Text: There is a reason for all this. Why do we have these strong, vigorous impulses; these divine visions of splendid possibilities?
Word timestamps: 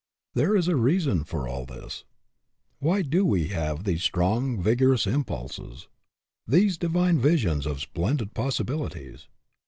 There 0.33 0.55
is 0.55 0.67
a 0.67 0.75
reason 0.75 1.23
for 1.23 1.47
all 1.47 1.63
this. 1.67 2.05
Why 2.79 3.03
do 3.03 3.23
we 3.23 3.49
have 3.49 3.83
these 3.83 4.01
strong, 4.03 4.59
vigorous 4.59 5.05
impulses; 5.05 5.89
these 6.47 6.75
divine 6.79 7.19
visions 7.19 7.67
of 7.67 7.81
splendid 7.81 8.33
possibilities? 8.33 9.27